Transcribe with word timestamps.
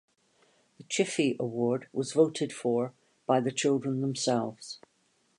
The 0.79 0.83
"Chiffy" 0.89 1.35
award 1.39 1.87
was 1.93 2.13
voted 2.13 2.51
for 2.51 2.91
by 3.27 3.39
the 3.39 3.51
children 3.51 4.01
themselves. 4.01 4.79